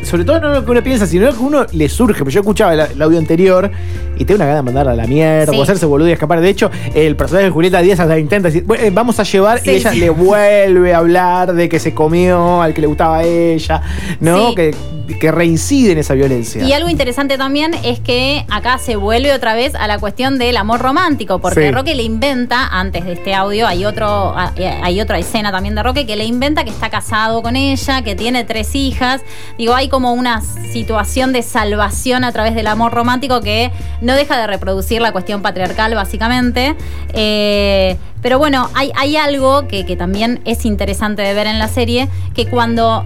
sobre 0.05 0.23
todo 0.25 0.39
no 0.39 0.49
lo 0.53 0.65
que 0.65 0.71
uno 0.71 0.83
piensa, 0.83 1.05
sino 1.07 1.25
lo 1.25 1.33
que 1.33 1.39
uno 1.43 1.65
le 1.71 1.89
surge. 1.89 2.19
Porque 2.19 2.33
yo 2.33 2.41
escuchaba 2.41 2.73
el, 2.73 2.79
el 2.79 3.01
audio 3.01 3.17
anterior 3.19 3.69
y 4.17 4.25
tengo 4.25 4.35
una 4.37 4.45
gana 4.45 4.57
de 4.57 4.61
mandarla 4.63 4.91
a 4.91 4.95
la 4.95 5.07
mierda, 5.07 5.51
Sí. 5.53 5.59
o 5.59 5.63
hacerse 5.63 5.85
boludo 5.85 6.09
y 6.09 6.11
escapar. 6.11 6.39
De 6.41 6.49
hecho, 6.49 6.69
el 6.93 7.15
personaje 7.15 7.45
de 7.45 7.51
Julieta 7.51 7.79
Díaz 7.81 7.99
hasta 7.99 8.17
intenta 8.19 8.47
decir, 8.49 8.63
"Bueno, 8.65 8.83
eh, 8.83 8.89
vamos 8.91 9.19
a 9.19 9.23
llevar, 9.23 9.59
Sí, 9.59 9.71
y 9.71 9.73
ella 9.75 9.91
le 9.93 10.09
vuelve 10.09 10.93
a 10.93 10.97
hablar 10.99 11.53
de 11.53 11.69
que 11.69 11.79
se 11.79 11.93
comió 11.93 12.61
al 12.61 12.73
que 12.73 12.81
le 12.81 12.87
gustaba 12.87 13.19
a 13.19 13.23
ella, 13.23 13.81
¿no? 14.19 14.49
Sí. 14.49 14.55
Que, 14.55 14.75
que 15.19 15.31
reincide 15.31 15.91
en 15.91 15.97
esa 15.97 16.13
violencia. 16.13 16.63
Y 16.63 16.71
algo 16.73 16.89
interesante 16.89 17.37
también 17.37 17.73
es 17.83 17.99
que 17.99 18.45
acá 18.49 18.77
se 18.77 18.95
vuelve 18.95 19.33
otra 19.33 19.53
vez 19.53 19.75
a 19.75 19.85
la 19.87 19.99
cuestión 19.99 20.37
del 20.37 20.55
amor 20.57 20.79
romántico, 20.81 21.39
porque. 21.39 21.71
Roque 21.71 21.95
le 21.95 22.03
inventa, 22.03 22.67
antes 22.67 23.03
de 23.05 23.13
este 23.13 23.33
audio, 23.33 23.67
hay, 23.67 23.83
otro, 23.85 24.33
eh, 24.57 24.73
hay 24.81 25.01
otra 25.01 25.17
escena 25.19 25.51
también 25.51 25.75
de 25.75 25.81
Roque 25.83 26.05
que 26.05 26.15
le 26.15 26.25
inventa 26.25 26.63
que 26.63 26.69
está 26.69 26.89
casado 26.89 27.41
con 27.41 27.55
ella, 27.55 28.01
que 28.03 28.15
tiene 28.15 28.43
tres 28.43 28.75
hijas. 28.75 29.21
Digo, 29.57 29.73
hay 29.75 29.89
como 29.93 30.13
una 30.13 30.41
situación 30.41 31.33
de 31.33 31.43
salvación 31.43 32.23
a 32.23 32.31
través 32.31 32.55
del 32.55 32.65
amor 32.65 32.93
romántico 32.93 33.41
que 33.41 33.71
no 34.01 34.15
deja 34.15 34.39
de 34.39 34.47
reproducir 34.47 35.03
la 35.03 35.11
cuestión 35.11 35.43
patriarcal, 35.43 35.93
básicamente. 35.93 36.75
Eh, 37.13 37.95
pero 38.23 38.39
bueno, 38.39 38.71
hay, 38.73 39.15
algo 39.17 39.67
que 39.67 39.95
también 39.95 40.41
es 40.45 40.65
interesante 40.65 41.21
de 41.21 41.35
ver 41.35 41.45
en 41.45 41.59
la 41.59 41.67
serie, 41.67 42.09
que 42.33 42.47
cuando 42.47 43.05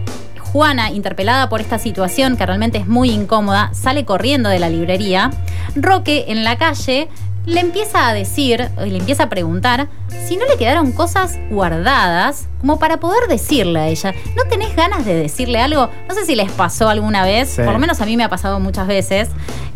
Juana, 0.53 0.91
interpelada 0.91 1.49
por 1.49 1.59
esta 1.59 1.77
situación 1.77 2.37
que 2.37 2.45
realmente 2.45 2.77
es 2.77 2.87
muy 2.87 3.09
incómoda, 3.09 3.69
sale 3.73 4.05
corriendo 4.05 4.47
de 4.47 4.59
la 4.59 4.69
librería. 4.69 5.29
Roque 5.75 6.25
en 6.29 6.45
la 6.45 6.57
calle 6.57 7.09
le 7.47 7.61
empieza 7.61 8.07
a 8.09 8.13
decir, 8.13 8.69
y 8.85 8.89
le 8.89 8.97
empieza 8.99 9.23
a 9.23 9.29
preguntar 9.29 9.87
si 10.27 10.35
no 10.37 10.45
le 10.45 10.57
quedaron 10.57 10.91
cosas 10.91 11.37
guardadas 11.49 12.47
como 12.59 12.77
para 12.77 12.97
poder 12.97 13.27
decirle 13.29 13.79
a 13.79 13.87
ella. 13.87 14.13
¿No 14.35 14.43
tenés 14.49 14.75
ganas 14.75 15.05
de 15.05 15.15
decirle 15.15 15.59
algo? 15.59 15.89
No 16.09 16.13
sé 16.13 16.25
si 16.25 16.35
les 16.35 16.51
pasó 16.51 16.89
alguna 16.89 17.23
vez, 17.23 17.49
Sí. 17.49 17.61
por 17.63 17.71
lo 17.71 17.79
menos 17.79 18.01
a 18.01 18.05
mí 18.05 18.17
me 18.17 18.23
ha 18.25 18.29
pasado 18.29 18.59
muchas 18.59 18.85
veces. 18.87 19.29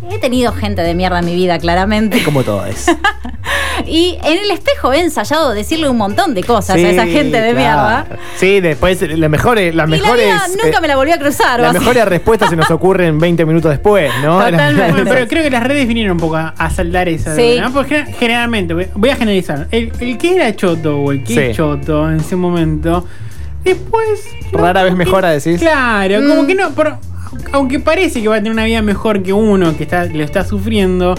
He 0.09 0.17
tenido 0.19 0.51
gente 0.51 0.81
de 0.81 0.93
mierda 0.93 1.19
en 1.19 1.25
mi 1.25 1.35
vida, 1.35 1.57
claramente. 1.59 2.21
Como 2.23 2.43
todo 2.43 2.65
es. 2.65 2.87
Y 3.87 4.17
en 4.23 4.37
el 4.39 4.51
espejo 4.51 4.91
he 4.93 4.99
ensayado 5.01 5.51
decirle 5.53 5.89
un 5.89 5.97
montón 5.97 6.33
de 6.33 6.43
cosas 6.43 6.75
a 6.75 6.79
esa 6.79 7.05
gente 7.05 7.39
de 7.41 7.53
mierda. 7.53 8.05
Sí, 8.37 8.59
después 8.59 9.01
las 9.01 9.29
mejores, 9.29 9.73
las 9.75 9.87
Y 9.87 9.91
la 9.91 9.97
mejores. 9.97 10.25
vida 10.25 10.47
nunca 10.63 10.77
eh, 10.77 10.81
me 10.81 10.87
la 10.87 10.95
volví 10.95 11.11
a 11.11 11.19
cruzar. 11.19 11.59
las 11.59 11.73
mejores 11.73 12.05
respuestas 12.05 12.49
se 12.49 12.55
nos 12.55 12.69
ocurren 12.71 13.19
20 13.19 13.45
minutos 13.45 13.71
después, 13.71 14.11
¿no? 14.23 14.39
Totalmente. 14.43 14.91
Bueno, 14.93 15.09
pero 15.09 15.27
creo 15.27 15.43
que 15.43 15.49
las 15.49 15.63
redes 15.63 15.87
vinieron 15.87 16.13
un 16.13 16.19
poco 16.19 16.35
a, 16.37 16.49
a 16.57 16.69
saldar 16.69 17.07
esa. 17.09 17.35
Sí. 17.35 17.57
¿no? 17.59 17.71
Porque 17.73 18.03
gener- 18.05 18.15
generalmente, 18.17 18.73
voy- 18.95 19.09
a 19.09 19.15
generalizar. 19.15 19.67
El, 19.71 19.91
el 19.99 20.17
que 20.17 20.35
era 20.35 20.55
choto 20.55 20.97
o 20.99 21.11
el 21.11 21.23
que 21.23 21.33
Sí. 21.33 21.39
es 21.39 21.57
choto 21.57 22.09
en 22.09 22.17
ese 22.19 22.35
momento, 22.35 23.05
después. 23.63 24.21
Rara 24.51 24.83
vez 24.83 24.93
que- 24.93 24.97
mejora, 24.97 25.29
decís. 25.31 25.59
Claro, 25.59 26.21
Mm. 26.21 26.27
como 26.27 26.47
que 26.47 26.55
no. 26.55 26.69
por- 26.71 26.97
aunque 27.53 27.79
parece 27.79 28.21
que 28.21 28.27
va 28.27 28.35
a 28.35 28.39
tener 28.39 28.51
una 28.51 28.65
vida 28.65 28.81
mejor 28.81 29.23
que 29.23 29.31
uno 29.33 29.75
que 29.77 29.83
está, 29.83 30.05
lo 30.05 30.23
está 30.23 30.43
sufriendo, 30.45 31.15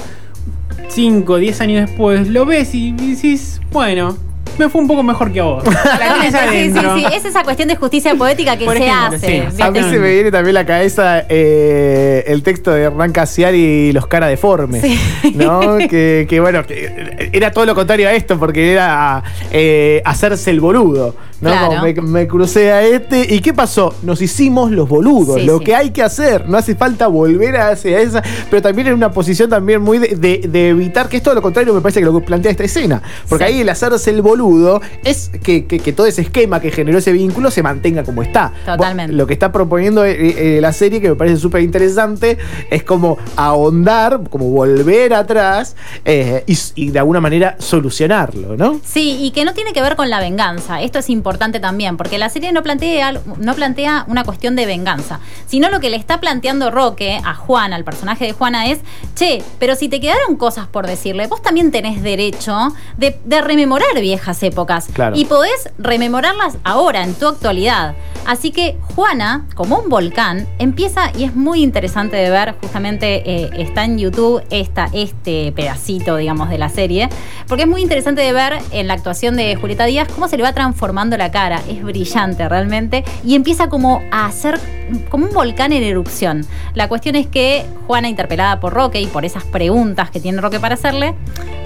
5, 0.88 1.36
10 1.36 1.60
años 1.60 1.88
después, 1.88 2.28
lo 2.28 2.46
ves 2.46 2.74
y 2.74 2.92
decís, 2.92 3.60
bueno, 3.70 4.16
me 4.58 4.68
fue 4.68 4.82
un 4.82 4.88
poco 4.88 5.02
mejor 5.02 5.32
que 5.32 5.40
a 5.40 5.44
vos. 5.44 5.64
La 5.64 6.22
sí, 6.50 6.72
sí, 6.72 6.78
sí. 6.96 7.04
Es 7.14 7.24
esa 7.24 7.42
cuestión 7.42 7.68
de 7.68 7.76
justicia 7.76 8.14
poética 8.14 8.56
que 8.56 8.64
Por 8.64 8.76
se 8.76 8.86
ejemplo, 8.86 9.16
hace. 9.16 9.62
A 9.62 9.70
mí 9.70 9.80
se 9.82 9.98
me 9.98 10.12
viene 10.12 10.30
también 10.30 10.56
a 10.56 10.60
la 10.60 10.66
cabeza 10.66 11.24
eh, 11.28 12.24
el 12.26 12.42
texto 12.42 12.70
de 12.70 12.82
Hernán 12.82 13.12
Casiari 13.12 13.58
y 13.58 13.92
los 13.92 14.06
cara 14.06 14.26
deformes. 14.26 14.82
Sí. 14.82 14.98
¿No? 15.34 15.78
Que, 15.92 16.26
que, 16.28 16.40
bueno, 16.40 16.64
que 16.64 17.30
era 17.32 17.50
todo 17.50 17.66
lo 17.66 17.74
contrario 17.74 18.08
a 18.08 18.12
esto, 18.12 18.38
porque 18.38 18.72
era 18.72 19.22
eh, 19.50 20.00
hacerse 20.04 20.50
el 20.50 20.60
boludo. 20.60 21.14
¿No? 21.42 21.50
Claro. 21.50 21.82
Me, 21.82 21.92
me 21.92 22.26
crucé 22.26 22.72
a 22.72 22.82
este. 22.82 23.34
¿Y 23.34 23.40
qué 23.40 23.52
pasó? 23.52 23.94
Nos 24.02 24.22
hicimos 24.22 24.70
los 24.70 24.88
boludos. 24.88 25.40
Sí, 25.40 25.46
lo 25.46 25.58
sí. 25.58 25.64
que 25.64 25.74
hay 25.74 25.90
que 25.90 26.02
hacer. 26.02 26.48
No 26.48 26.56
hace 26.56 26.74
falta 26.74 27.08
volver 27.08 27.56
hacia 27.58 28.00
esa. 28.00 28.22
Pero 28.48 28.62
también 28.62 28.86
en 28.88 28.94
una 28.94 29.10
posición 29.12 29.50
también 29.50 29.82
muy 29.82 29.98
de, 29.98 30.16
de- 30.16 30.48
de 30.48 30.68
evitar 30.70 31.08
que 31.08 31.18
es 31.18 31.22
todo 31.22 31.34
lo 31.34 31.42
contrario, 31.42 31.74
me 31.74 31.80
parece 31.80 32.00
que 32.00 32.06
lo 32.06 32.18
que 32.18 32.24
plantea 32.24 32.50
esta 32.52 32.64
escena. 32.64 33.02
Porque 33.28 33.44
Sí. 33.46 33.52
ahí 33.52 33.60
el 33.60 33.68
hacerse 33.68 34.10
el 34.10 34.22
boludo 34.22 34.80
es 35.04 35.30
que, 35.42 35.66
que- 35.66 35.80
que 35.80 35.92
todo 35.92 36.06
ese 36.06 36.22
esquema 36.22 36.60
que 36.60 36.70
generó 36.70 36.98
ese 36.98 37.12
vínculo 37.12 37.50
se 37.50 37.62
mantenga 37.62 38.04
como 38.04 38.22
está. 38.22 38.52
Totalmente. 38.64 39.12
Lo 39.12 39.26
que 39.26 39.32
está 39.34 39.50
proponiendo 39.52 40.04
eh, 40.04 40.56
eh, 40.56 40.60
la 40.60 40.72
serie, 40.72 41.00
que 41.00 41.08
me 41.10 41.16
parece 41.16 41.38
súper 41.38 41.62
interesante, 41.62 42.38
es 42.70 42.84
como 42.84 43.18
ahondar, 43.36 44.20
como 44.30 44.46
volver 44.50 45.12
atrás 45.14 45.74
eh, 46.04 46.44
y, 46.46 46.56
y 46.76 46.90
de 46.90 46.98
alguna 47.00 47.20
manera 47.20 47.56
solucionarlo, 47.58 48.56
¿no? 48.56 48.80
Sí, 48.84 49.18
y 49.20 49.32
que 49.32 49.44
no 49.44 49.54
tiene 49.54 49.72
que 49.72 49.82
ver 49.82 49.96
con 49.96 50.08
la 50.08 50.20
venganza. 50.20 50.80
Esto 50.82 50.98
es 51.00 51.10
importante 51.10 51.31
también, 51.38 51.96
porque 51.96 52.18
la 52.18 52.28
serie 52.28 52.52
no 52.52 52.62
plantea, 52.62 53.20
no 53.38 53.54
plantea 53.54 54.04
una 54.08 54.24
cuestión 54.24 54.56
de 54.56 54.66
venganza, 54.66 55.20
sino 55.46 55.70
lo 55.70 55.80
que 55.80 55.90
le 55.90 55.96
está 55.96 56.20
planteando 56.20 56.70
Roque 56.70 57.20
a 57.24 57.34
Juana, 57.34 57.76
al 57.76 57.84
personaje 57.84 58.26
de 58.26 58.32
Juana, 58.32 58.66
es, 58.66 58.80
che, 59.14 59.42
pero 59.58 59.74
si 59.74 59.88
te 59.88 60.00
quedaron 60.00 60.36
cosas 60.36 60.66
por 60.66 60.86
decirle, 60.86 61.26
vos 61.26 61.42
también 61.42 61.70
tenés 61.70 62.02
derecho 62.02 62.74
de, 62.96 63.18
de 63.24 63.40
rememorar 63.40 64.00
viejas 64.00 64.42
épocas. 64.42 64.88
Claro. 64.92 65.16
Y 65.16 65.24
podés 65.24 65.70
rememorarlas 65.78 66.56
ahora, 66.64 67.02
en 67.02 67.14
tu 67.14 67.26
actualidad. 67.28 67.94
Así 68.26 68.50
que 68.50 68.76
Juana, 68.94 69.46
como 69.54 69.78
un 69.78 69.88
volcán, 69.88 70.46
empieza, 70.58 71.10
y 71.18 71.24
es 71.24 71.34
muy 71.34 71.62
interesante 71.62 72.16
de 72.16 72.30
ver, 72.30 72.54
justamente 72.60 73.22
eh, 73.28 73.50
está 73.58 73.84
en 73.84 73.98
YouTube 73.98 74.42
esta, 74.50 74.88
este 74.92 75.52
pedacito, 75.52 76.16
digamos, 76.16 76.48
de 76.48 76.58
la 76.58 76.68
serie, 76.68 77.08
porque 77.48 77.64
es 77.64 77.68
muy 77.68 77.82
interesante 77.82 78.22
de 78.22 78.32
ver 78.32 78.58
en 78.70 78.86
la 78.86 78.94
actuación 78.94 79.36
de 79.36 79.56
Julieta 79.56 79.86
Díaz 79.86 80.08
cómo 80.14 80.28
se 80.28 80.36
le 80.36 80.42
va 80.42 80.52
transformando 80.52 81.16
la 81.16 81.30
cara. 81.30 81.60
Es 81.68 81.82
brillante 81.82 82.48
realmente, 82.48 83.04
y 83.24 83.34
empieza 83.34 83.68
como 83.68 84.02
a 84.10 84.26
hacer 84.26 84.60
como 85.08 85.26
un 85.26 85.32
volcán 85.32 85.72
en 85.72 85.82
erupción. 85.82 86.46
La 86.74 86.88
cuestión 86.88 87.16
es 87.16 87.26
que 87.26 87.64
Juana, 87.86 88.08
interpelada 88.08 88.60
por 88.60 88.72
Roque 88.72 89.00
y 89.00 89.06
por 89.06 89.24
esas 89.24 89.44
preguntas 89.44 90.10
que 90.10 90.20
tiene 90.20 90.40
Roque 90.40 90.60
para 90.60 90.74
hacerle, 90.74 91.14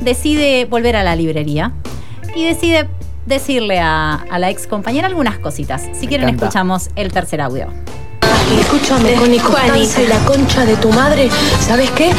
decide 0.00 0.64
volver 0.64 0.96
a 0.96 1.02
la 1.02 1.16
librería 1.16 1.72
y 2.34 2.44
decide 2.44 2.88
decirle 3.26 3.78
a, 3.80 4.14
a 4.14 4.38
la 4.38 4.50
ex 4.50 4.66
compañera 4.66 5.06
algunas 5.09 5.38
cositas. 5.38 5.83
Si 5.92 6.06
quieren, 6.06 6.28
encanta. 6.28 6.47
escuchamos 6.47 6.90
el 6.97 7.12
tercer 7.12 7.40
audio. 7.40 7.68
Escúchame, 8.61 9.15
Connie 9.15 9.38
Constanza 9.41 10.03
y 10.03 10.07
la 10.07 10.19
concha 10.21 10.65
de 10.65 10.76
tu 10.76 10.91
madre, 10.93 11.29
¿sabes 11.67 11.91
qué? 11.91 12.11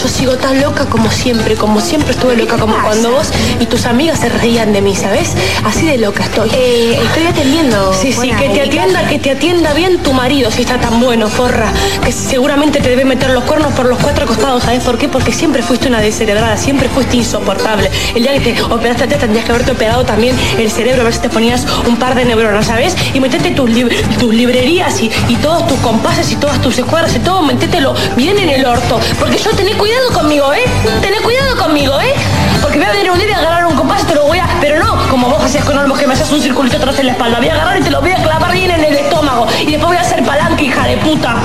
Yo 0.00 0.08
sigo 0.08 0.36
tan 0.36 0.60
loca 0.60 0.86
como 0.86 1.10
siempre, 1.10 1.54
como 1.54 1.80
siempre 1.80 2.12
estuve 2.12 2.36
loca, 2.36 2.56
como 2.56 2.74
cuando 2.82 3.10
vos 3.12 3.28
y 3.60 3.66
tus 3.66 3.84
amigas 3.86 4.20
se 4.20 4.28
reían 4.30 4.72
de 4.72 4.80
mí, 4.80 4.96
¿sabes? 4.96 5.32
Así 5.64 5.86
de 5.86 5.98
loca 5.98 6.24
estoy. 6.24 6.50
Eh, 6.54 6.98
estoy 7.06 7.26
atendiendo. 7.26 7.92
Sí, 7.92 8.12
sí, 8.12 8.30
que 8.30 8.48
te 8.48 8.62
atienda, 8.62 9.06
que 9.08 9.18
te 9.18 9.30
atienda 9.32 9.74
bien 9.74 9.98
tu 10.02 10.12
marido, 10.12 10.50
si 10.50 10.62
está 10.62 10.78
tan 10.80 10.98
bueno, 11.00 11.28
forra. 11.28 11.70
Que 12.04 12.10
seguramente 12.12 12.80
te 12.80 12.88
debe 12.88 13.04
meter 13.04 13.30
los 13.30 13.44
cuernos 13.44 13.72
por 13.74 13.86
los 13.86 13.98
cuatro 13.98 14.26
costados, 14.26 14.62
¿sabes 14.62 14.82
por 14.82 14.96
qué? 14.98 15.08
Porque 15.08 15.32
siempre 15.32 15.62
fuiste 15.62 15.88
una 15.88 16.00
descerebrada, 16.00 16.56
siempre 16.56 16.88
fuiste 16.88 17.16
insoportable. 17.18 17.90
El 18.14 18.22
día 18.22 18.32
que 18.34 18.40
te 18.52 18.62
operaste 18.62 19.04
a 19.04 19.08
ti 19.08 19.14
tendrías 19.16 19.44
que 19.44 19.52
haberte 19.52 19.72
operado 19.72 20.04
también 20.04 20.36
el 20.58 20.70
cerebro, 20.70 21.02
a 21.02 21.04
ver 21.04 21.14
si 21.14 21.20
te 21.20 21.28
ponías 21.28 21.66
un 21.86 21.96
par 21.96 22.14
de 22.14 22.24
neuronas, 22.24 22.66
¿sabes? 22.66 22.96
Y 23.14 23.20
metete 23.20 23.50
tus, 23.50 23.68
lib- 23.70 23.92
tus 24.18 24.34
librerías 24.34 25.00
y, 25.02 25.10
y 25.28 25.36
todos 25.36 25.65
tus 25.66 25.78
compases 25.80 26.30
y 26.32 26.36
todas 26.36 26.60
tus 26.60 26.78
escuadras 26.78 27.14
y 27.14 27.18
todo, 27.18 27.42
metételo 27.42 27.94
bien 28.16 28.38
en 28.38 28.48
el 28.48 28.64
orto. 28.64 29.00
Porque 29.18 29.38
yo 29.38 29.50
tené 29.50 29.72
cuidado 29.76 30.10
conmigo, 30.12 30.52
¿eh? 30.52 30.64
Tené 31.00 31.18
cuidado 31.18 31.56
conmigo, 31.56 32.00
¿eh? 32.00 32.14
Porque 32.62 32.78
voy 32.78 32.86
a 32.86 32.92
venir 32.92 33.10
un 33.10 33.18
día 33.18 33.36
a 33.36 33.40
agarrar 33.40 33.66
un 33.66 33.76
compás 33.76 34.02
y 34.02 34.06
te 34.06 34.14
lo 34.14 34.26
voy 34.26 34.38
a... 34.38 34.48
Pero 34.60 34.82
no, 34.82 35.08
como 35.08 35.28
vos 35.28 35.42
hacías 35.42 35.64
con 35.64 35.76
Olmos 35.78 35.98
que 35.98 36.06
me 36.06 36.14
hacías 36.14 36.30
un 36.32 36.40
circulito 36.40 36.76
atrás 36.76 36.98
en 36.98 37.06
la 37.06 37.12
espalda. 37.12 37.38
Voy 37.38 37.48
a 37.48 37.54
agarrar 37.54 37.78
y 37.78 37.82
te 37.82 37.90
lo 37.90 38.00
voy 38.00 38.12
a 38.12 38.22
clavar 38.22 38.52
bien 38.52 38.70
en 38.70 38.84
el 38.84 38.94
estómago. 38.94 39.46
Y 39.60 39.72
después 39.72 39.86
voy 39.86 39.96
a 39.96 40.00
hacer 40.00 40.24
palanca, 40.24 40.62
hija 40.62 40.86
de 40.86 40.96
puta. 40.98 41.36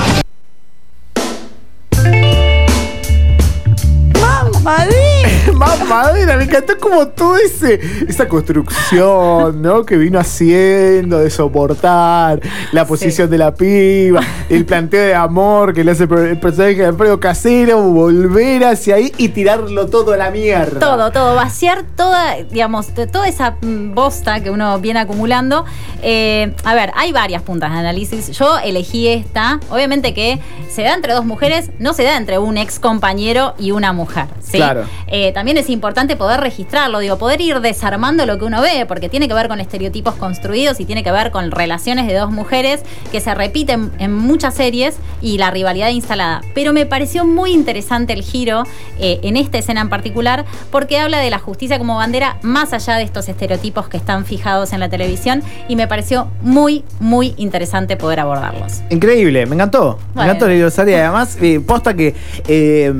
Mamadera, 5.62 6.36
me 6.36 6.44
encantó 6.44 6.76
como 6.78 7.08
todo 7.08 7.36
ese 7.36 7.80
esa 8.08 8.26
construcción, 8.28 9.62
¿no? 9.62 9.84
Que 9.84 9.96
vino 9.96 10.18
haciendo 10.18 11.18
de 11.18 11.30
soportar 11.30 12.40
la 12.72 12.86
posición 12.86 13.30
de 13.30 13.38
la 13.38 13.54
piba, 13.54 14.20
el 14.48 14.64
planteo 14.64 15.02
de 15.06 15.14
amor 15.14 15.72
que 15.72 15.84
le 15.84 15.92
hace 15.92 16.04
el 16.04 16.38
personaje 16.38 16.74
de 16.74 16.86
Alfredo 16.86 17.20
Casero, 17.20 17.80
volver 17.82 18.64
hacia 18.64 18.96
ahí 18.96 19.12
y 19.16 19.28
tirarlo 19.28 19.86
todo 19.86 20.12
a 20.12 20.16
la 20.16 20.30
mierda. 20.30 20.80
Todo, 20.80 21.12
todo, 21.12 21.34
vaciar 21.34 21.84
toda, 21.96 22.36
digamos, 22.50 22.88
toda 23.10 23.28
esa 23.28 23.56
mm, 23.60 23.94
bosta 23.94 24.40
que 24.40 24.50
uno 24.50 24.78
viene 24.80 25.00
acumulando. 25.00 25.64
Eh, 26.02 26.54
a 26.64 26.74
ver, 26.74 26.90
hay 26.94 27.12
varias 27.12 27.42
puntas 27.42 27.70
de 27.72 27.78
análisis. 27.78 28.30
Yo 28.30 28.58
elegí 28.58 29.08
esta. 29.08 29.60
Obviamente 29.70 30.14
que 30.14 30.40
se 30.68 30.82
da 30.82 30.94
entre 30.94 31.12
dos 31.12 31.24
mujeres, 31.24 31.70
no 31.78 31.92
se 31.92 32.02
da 32.04 32.16
entre 32.16 32.38
un 32.38 32.56
ex 32.56 32.78
compañero 32.78 33.54
y 33.58 33.70
una 33.70 33.92
mujer. 33.92 34.26
¿sí? 34.40 34.56
Claro. 34.58 34.84
Eh, 35.06 35.32
también 35.32 35.51
es 35.56 35.70
importante 35.70 36.16
poder 36.16 36.40
registrarlo, 36.40 36.98
digo, 36.98 37.18
poder 37.18 37.40
ir 37.40 37.60
desarmando 37.60 38.26
lo 38.26 38.38
que 38.38 38.44
uno 38.44 38.60
ve, 38.60 38.86
porque 38.86 39.08
tiene 39.08 39.28
que 39.28 39.34
ver 39.34 39.48
con 39.48 39.60
estereotipos 39.60 40.14
construidos 40.14 40.80
y 40.80 40.84
tiene 40.84 41.02
que 41.02 41.12
ver 41.12 41.30
con 41.30 41.50
relaciones 41.50 42.06
de 42.06 42.14
dos 42.14 42.30
mujeres 42.30 42.82
que 43.10 43.20
se 43.20 43.34
repiten 43.34 43.90
en 43.98 44.12
muchas 44.14 44.54
series 44.54 44.96
y 45.20 45.38
la 45.38 45.50
rivalidad 45.50 45.90
instalada. 45.90 46.42
Pero 46.54 46.72
me 46.72 46.86
pareció 46.86 47.24
muy 47.24 47.52
interesante 47.52 48.12
el 48.12 48.22
giro 48.22 48.64
eh, 48.98 49.20
en 49.22 49.36
esta 49.36 49.58
escena 49.58 49.80
en 49.80 49.88
particular, 49.88 50.44
porque 50.70 50.98
habla 50.98 51.18
de 51.18 51.30
la 51.30 51.38
justicia 51.38 51.78
como 51.78 51.96
bandera 51.96 52.38
más 52.42 52.72
allá 52.72 52.96
de 52.96 53.02
estos 53.02 53.28
estereotipos 53.28 53.88
que 53.88 53.96
están 53.96 54.24
fijados 54.24 54.72
en 54.72 54.80
la 54.80 54.88
televisión 54.88 55.42
y 55.68 55.76
me 55.76 55.88
pareció 55.88 56.28
muy, 56.42 56.84
muy 57.00 57.34
interesante 57.36 57.96
poder 57.96 58.20
abordarlos. 58.20 58.82
Increíble, 58.90 59.46
me 59.46 59.54
encantó. 59.54 59.98
Me 60.14 60.24
encantó 60.24 60.46
el 60.46 60.52
aniversario. 60.52 60.96
Además, 60.96 61.36
eh, 61.40 61.60
posta 61.60 61.94
que. 61.94 62.14
eh, 62.46 62.92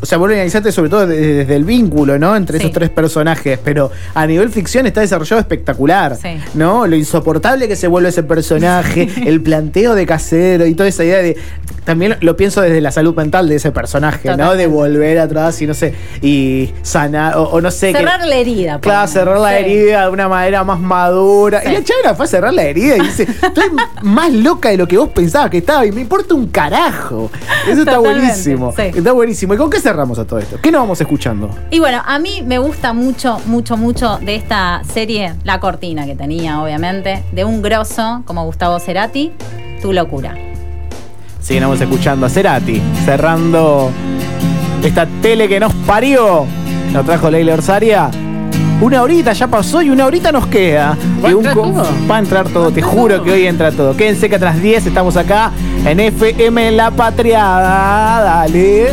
o 0.00 0.06
sea, 0.06 0.18
vos 0.18 0.28
lo 0.28 0.34
analizaste 0.34 0.72
sobre 0.72 0.90
todo 0.90 1.06
desde, 1.06 1.34
desde 1.34 1.56
el 1.56 1.64
vínculo, 1.64 1.93
¿no? 2.18 2.34
Entre 2.36 2.58
Sí. 2.58 2.64
esos 2.64 2.74
tres 2.74 2.90
personajes. 2.90 3.58
Pero 3.64 3.90
a 4.14 4.26
nivel 4.26 4.50
ficción 4.50 4.86
está 4.86 5.00
desarrollado 5.00 5.40
espectacular. 5.40 6.16
Sí. 6.16 6.36
¿No? 6.54 6.86
Lo 6.86 6.96
insoportable 6.96 7.68
que 7.68 7.76
se 7.76 7.86
vuelve 7.88 8.08
ese 8.08 8.22
personaje, 8.22 9.08
el 9.26 9.40
planteo 9.40 9.94
de 9.94 10.06
casero 10.06 10.66
y 10.66 10.74
toda 10.74 10.88
esa 10.88 11.04
idea 11.04 11.18
de. 11.18 11.36
También 11.84 12.16
lo 12.20 12.34
pienso 12.34 12.62
desde 12.62 12.80
la 12.80 12.90
salud 12.90 13.14
mental 13.14 13.46
de 13.46 13.56
ese 13.56 13.70
personaje, 13.70 14.34
¿no? 14.38 14.54
De 14.54 14.66
volver 14.66 15.18
atrás 15.18 15.60
y 15.60 15.66
no 15.66 15.74
sé. 15.74 15.92
Y 16.22 16.70
sanar, 16.82 17.36
o, 17.36 17.42
o 17.44 17.60
no 17.60 17.70
sé. 17.70 17.92
que- 17.92 17.98
Cerrar 17.98 18.26
la 18.26 18.36
herida. 18.36 18.80
Claro, 18.80 19.06
cerrar 19.06 19.38
la 19.38 19.50
Sí. 19.50 19.56
herida 19.64 20.04
de 20.06 20.10
una 20.10 20.26
manera 20.28 20.64
más 20.64 20.80
madura. 20.80 21.60
Y 21.62 21.72
la 21.72 21.84
chavera 21.84 22.14
fue 22.14 22.24
a 22.24 22.28
cerrar 22.28 22.54
la 22.54 22.62
herida 22.64 22.96
y 22.96 23.00
dice, 23.00 23.24
estoy 23.24 23.64
más 24.02 24.32
loca 24.32 24.70
de 24.70 24.78
lo 24.78 24.88
que 24.88 24.96
vos 24.96 25.10
pensabas 25.10 25.50
que 25.50 25.58
estaba 25.58 25.84
y 25.84 25.92
me 25.92 26.00
importa 26.00 26.32
un 26.34 26.46
carajo. 26.46 27.30
Eso 27.68 27.80
está 27.80 27.98
buenísimo. 27.98 28.72
Está 28.78 29.12
buenísimo. 29.12 29.52
¿Y 29.52 29.56
con 29.58 29.68
qué 29.68 29.78
cerramos 29.78 30.18
a 30.18 30.24
todo 30.24 30.38
esto? 30.38 30.58
¿Qué 30.62 30.70
nos 30.72 30.80
vamos 30.80 30.98
escuchando? 31.02 31.50
Y 31.74 31.80
bueno, 31.80 32.00
a 32.06 32.20
mí 32.20 32.40
me 32.46 32.58
gusta 32.58 32.92
mucho, 32.92 33.40
mucho, 33.46 33.76
mucho 33.76 34.18
de 34.18 34.36
esta 34.36 34.82
serie 34.84 35.34
la 35.42 35.58
cortina 35.58 36.06
que 36.06 36.14
tenía, 36.14 36.62
obviamente, 36.62 37.24
de 37.32 37.44
un 37.44 37.62
grosso 37.62 38.22
como 38.26 38.44
Gustavo 38.44 38.78
Cerati, 38.78 39.32
Tu 39.82 39.92
locura. 39.92 40.36
Seguimos 41.40 41.80
escuchando 41.80 42.26
a 42.26 42.28
Cerati, 42.28 42.80
cerrando 43.04 43.90
esta 44.84 45.04
tele 45.20 45.48
que 45.48 45.58
nos 45.58 45.74
parió. 45.84 46.46
Nos 46.92 47.04
trajo 47.04 47.28
Leila 47.28 47.54
Orsaria. 47.54 48.08
Una 48.80 49.02
horita 49.02 49.32
ya 49.32 49.48
pasó 49.48 49.82
y 49.82 49.90
una 49.90 50.06
horita 50.06 50.30
nos 50.30 50.46
queda. 50.46 50.96
¿Va 51.24 51.26
a 51.26 51.30
Y 51.32 51.34
un 51.34 51.44
entrar 51.44 51.54
todo? 51.56 51.88
Va 52.08 52.16
a 52.16 52.18
entrar 52.20 52.48
todo, 52.50 52.70
te 52.70 52.82
juro 52.82 53.20
que 53.24 53.32
hoy 53.32 53.46
entra 53.48 53.72
todo. 53.72 53.96
Quédense 53.96 54.28
que 54.28 54.36
atrás 54.36 54.62
10 54.62 54.86
estamos 54.86 55.16
acá 55.16 55.50
en 55.84 55.98
FM 55.98 56.70
La 56.70 56.92
Patriada. 56.92 58.22
Dale. 58.22 58.92